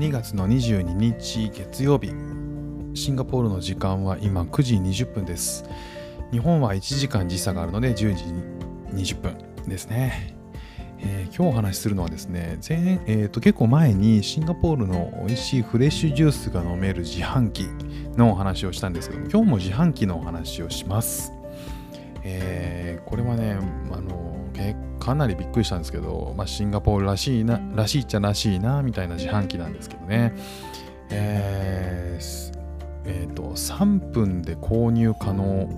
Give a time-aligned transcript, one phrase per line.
[0.00, 2.12] 2月の22日月曜日。
[2.94, 5.64] シンガポールの時間は今9時20分です。
[6.32, 8.24] 日本は1時間時差があるので10時
[9.14, 10.36] 20分ですね、
[10.98, 17.68] えー、今日お話しするのはですね前、えーと、結構前にシンガポールの美味しいフレッシュジュースが飲める自販機
[18.16, 21.32] のお話をしたんですけど今日も自販機のお話をします、
[22.24, 23.58] えー、これはね
[23.92, 24.34] あの
[25.04, 30.32] かなりびっくりしたんですけど、まあ、シンガポールらしいならしいっちゃらしいなみたいな自販機なんですけどね。
[31.10, 32.58] えー、
[33.04, 35.68] えー、と3分で購入可能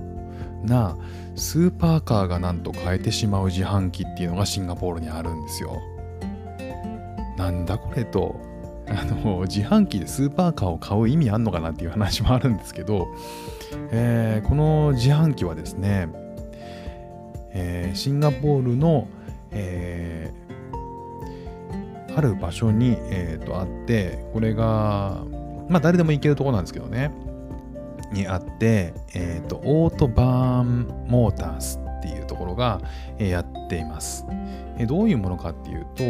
[0.62, 0.96] な
[1.34, 5.76] スーパーカーがなんと買えてしまう自販機っていうのがシンガポールにあるんですよ。
[7.36, 8.40] なんだこれと。
[8.88, 13.08] あの自販機でスーパーカーを買う意味あんのかなっていう話もあるんですけど、
[13.90, 16.08] えー、この自販機はですね、
[17.58, 19.08] えー、シンガポールの
[19.56, 25.22] えー、ある場所に、えー、とあってこれが
[25.68, 27.10] まあ誰でも行けるとこなんですけどね。
[28.12, 32.80] にあって、えーと、オートバーンモータースっていうところが、
[33.18, 34.24] えー、やっています、
[34.78, 36.04] えー、どういうものかっていうと、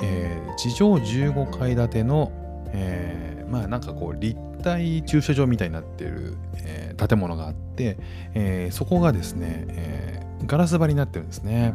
[0.00, 2.32] えー、地上15階建ての、
[2.72, 7.98] えー、まあなんかこう立体駐車場みたいになってる、えー、建物があって、
[8.32, 11.74] えー、そこがですね、えガラス張りになってるんですね。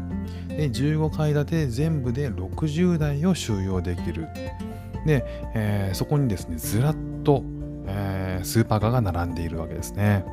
[0.50, 4.28] で、15階建て全部で60台を収容できる。
[5.06, 5.24] で、
[5.56, 7.44] えー、そこにですね、ずらっと、
[7.88, 10.26] えー、スーパーカーが並んでいるわけですね。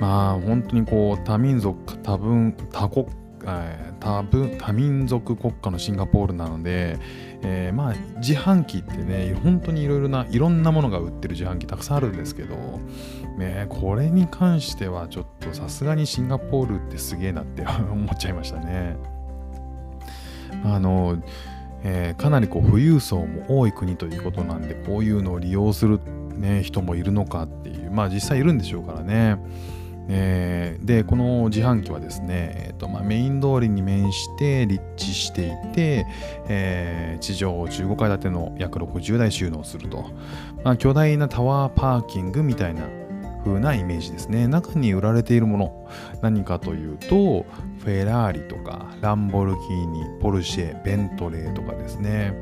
[0.00, 3.06] まあ、本当にこう、多民族、多分、多国、
[3.44, 6.98] えー、多分多民族国家のシンガポールなので、
[7.42, 12.54] えー、まあ自販機ってね本当にいろいろないろんなものが売ってる自販機たくさんあるんですけど、
[13.38, 18.96] ね、これに関してはちょっとさすがにシンガポールってすげえなって思っちゃいましたね。
[20.64, 21.22] あの、
[21.82, 26.00] えー、かなりこう富裕層も多い国ということなんでこういうのを利用する、
[26.36, 29.38] ね、人もいるのかっていうまあ実際いるんでしょうからね。
[30.08, 36.06] えー、でこの自販機はですね、えーとまあ、メイン通りに面して立地していて、
[36.48, 40.10] えー、地上15階建ての約60台収納すると、
[40.64, 42.82] まあ、巨大なタワーパーキングみたいな
[43.44, 44.46] 風なイメージですね。
[44.46, 45.88] 中に売られているもの
[46.20, 47.44] 何かというと
[47.80, 52.34] フェラーリとかランボルギーニポルシェベントレーとかですね。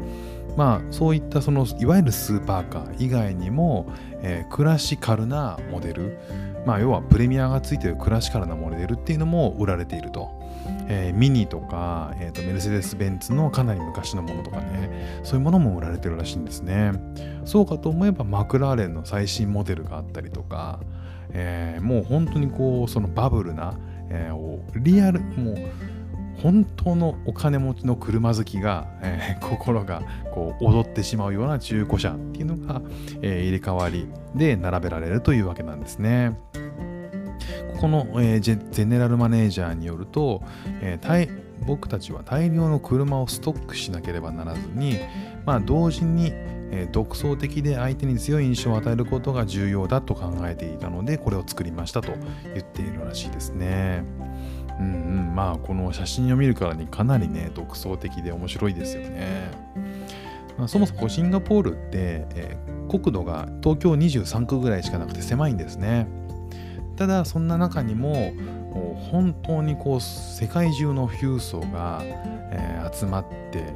[0.61, 3.91] まあそういったそのいわゆるスーパーカー以外にも、
[4.21, 6.19] えー、クラシカルなモデル
[6.67, 10.39] まあ要はプレミアがついてるクラシカルなモデルっていうのも売られていると。
[10.93, 16.93] えー、ミニとか、えーと、メルセデス・ベンツのかなり昔のものとかねそういうものも売られてるらしいんですね
[17.45, 20.81] そうかと思えばマクラーレンの最新モデルがあったりとか、
[21.33, 23.79] えー、もう本当にこうそのバブルな、
[24.11, 25.57] えー、リアルもう
[26.43, 30.03] 本当のお金持ちの車好きが、えー、 心が
[30.33, 32.81] こう踊ってしまうような中古車っていうのが、
[33.23, 36.39] えー、入れ替わりで並べられるというわけなんですね。
[37.75, 40.43] ここの、えー、ジェネラルマネージャーによると、
[40.83, 41.29] えー、
[41.67, 44.99] 僕たちは大量の車をストックしなければならずに、
[45.47, 52.13] まあ、同時に、えー、独創的で相手に強い印象を与えることが重要だと考えていたのでこれを作りましたと
[52.55, 54.05] 言っているらしいですね。
[54.81, 54.89] うんう
[55.33, 59.51] ん、まあこの写真を見るからにかなりね独創的で面白いですよね。
[60.59, 66.07] まあ、そもそもシンガポールって、えー、国土が東京23区ぐらいしかなくて狭いんですね。
[66.97, 68.33] ただそんな中にも
[69.11, 73.73] 本当にこう世界中の富裕層が、えー、集まって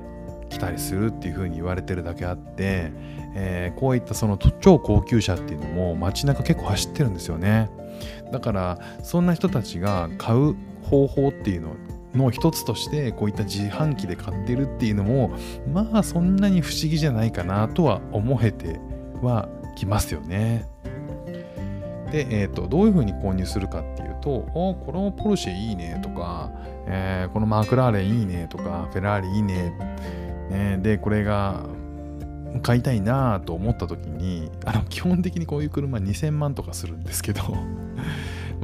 [0.50, 2.92] きたりするっていうふうに言われてるだけあって、
[3.34, 7.70] えー、こういったその超高級車っていうのも街中結構走ってるんですよね
[8.32, 10.54] だからそんな人たちが買う
[10.84, 11.76] 方法っていうの
[12.14, 15.32] の一つとしてこういった自販機で買ってるっていうのも
[15.72, 18.78] まあそんなに不思議じゃないかなとは思えて
[19.20, 20.68] はきますよね。
[22.12, 26.52] で、えーと、どういうふうに購入するかっていうと「おこのポルシェいいね」とか、
[26.86, 29.72] えー、このマクラーレンいいね」とか「フェラーリいいね」
[30.48, 31.64] ねでこれが
[32.62, 37.42] 買いたいなと思った時にあの基本的にこういう車2000万とかするんですけど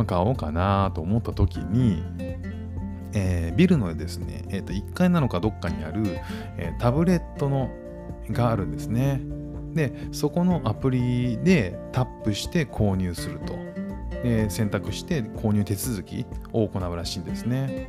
[0.01, 2.03] ま買おうかなと思った時に、
[3.13, 6.03] えー、ビルのですね、えー、と1階なのかどっかにある、
[6.57, 7.71] えー、タブレットの
[8.31, 9.21] があるんですね。
[9.75, 13.55] でそこのアプリでタップして購入すると
[14.25, 17.89] で選択して購入手続きを行うらしいんですね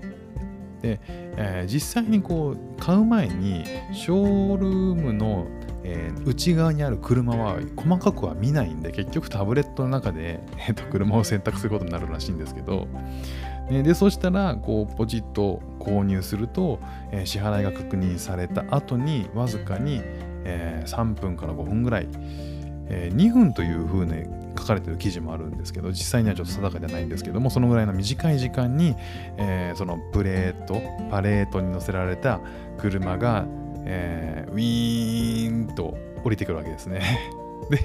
[0.81, 5.47] で、えー、実際にこう買う前にショールームの、
[5.83, 12.87] えー、内側にある車は細かくは見ないんで結局タブレットの中で、 えー、と車を選択することになるらしいんですけど
[13.69, 16.79] でそしたらこうポチッと購入すると、
[17.11, 20.01] えー、支払いが確認された後にわずかに
[20.43, 22.07] えー、3分から5分ぐらい、
[22.89, 24.25] えー、2分という風に
[24.57, 28.95] 書かれてる記事もあるんですけど実際にはちょっと定かではないんですけどもそのぐらいの短い時間に、
[29.37, 32.39] えー、そのプレートパレートに乗せられた
[32.77, 33.45] 車が、
[33.85, 37.01] えー、ウィーンと降りてくるわけですね。
[37.69, 37.79] で、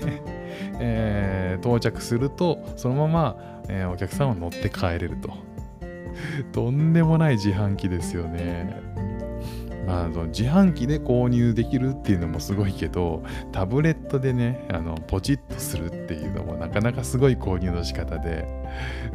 [0.80, 3.36] えー、到着するとそのまま、
[3.68, 5.30] えー、お客さんは乗って帰れると。
[6.52, 8.80] とんでもない自販機ですよね。
[9.86, 13.22] まあ、自販機で購入できるっていうのもすごいけど
[13.52, 18.48] タブレットでねあのポチッとするっていうのもなかなかすごい購入の仕方で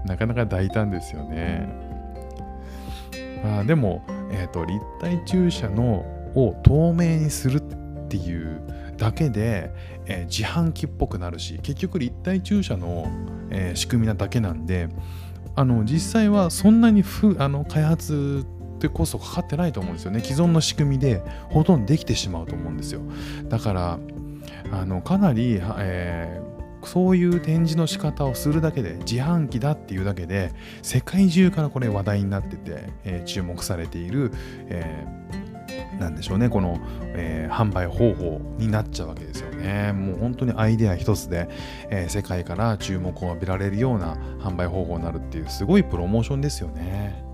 [0.05, 1.91] なかなか大胆ですよね。
[3.43, 6.05] まあ、でも、えーと、立体駐車の
[6.35, 8.61] を透明にするっていう
[8.97, 9.71] だけで、
[10.05, 13.07] えー、自販機っぽくなるし結局立体駐車の、
[13.49, 14.89] えー、仕組みなだけなんで
[15.55, 18.45] あの実際はそんなにふあの開発
[18.75, 20.21] ってコストかかってないと思うんですよね。
[20.21, 23.01] 既存の仕組みでほとんどできてしまうと思うんですよ。
[23.49, 23.99] だから
[24.71, 30.51] あのかなり、えー、そういう展示の仕方をするだけで自販機だっていうだけで
[30.81, 34.31] 世界中からこれ話題になってて、えー、注目されている、
[34.67, 35.40] えー、
[36.01, 36.79] なんでしょうねこの、
[37.15, 41.47] えー、販売方法になっちゃうわけですよねもう本当にアイデア一つで、
[41.89, 47.31] えー、世界から注目を浴びられるような販売方法になるっていうすごいプロモーションですよね。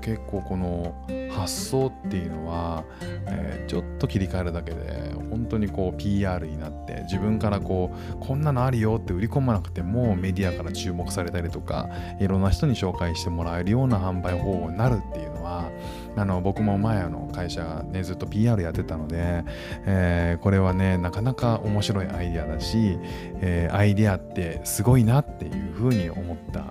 [0.00, 0.94] 結構この
[1.30, 11.88] 発想っていうのは、えー、ちょっと切り替えるだけで本当にこう PR になって自分からこうこんなのあるよって売り込まなくてもメディアから注目されたりとか
[12.20, 15.70] いろんな人に紹介してもらえるような販売方法になるっていうのは
[16.16, 19.44] あの僕も前の会社がねずっと PR やってたので、
[19.86, 22.98] えー、これはねなかなか面白いアイデアだし、
[23.40, 26.64] えー、アイデアってすごいなっていうふうに思った、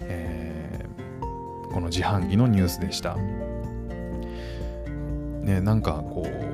[0.00, 0.62] えー
[1.72, 3.16] この自販機のニュースでした。
[5.42, 6.51] ね、なんかこう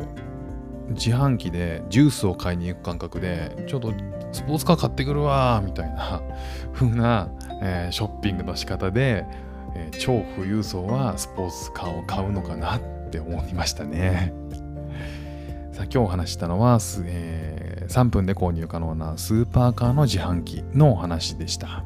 [0.90, 3.93] 自販機でジュースを買いに行く感覚でちょっと
[4.32, 6.23] スポーツカー買ってくるわみたいな
[6.73, 7.29] 風な、
[7.62, 9.26] えー、ショッピングの仕方で、
[9.75, 12.81] えー、超富裕層はスポーツカーを買うのかなっ
[13.11, 14.32] て思いましたね。
[15.73, 21.84] さあ今日お話したのは、えー、3分で購入可能なスーパーカーの自販機のお話でした。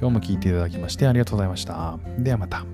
[0.00, 1.98] 今日も聞いていただきましてありがとうございました。
[2.18, 2.64] ではまた。